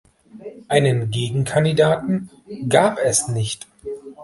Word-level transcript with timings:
Einen 0.67 1.11
Gegenkandidaten 1.11 2.27
gab 2.67 2.97
es 2.97 3.27
nicht. 3.27 3.67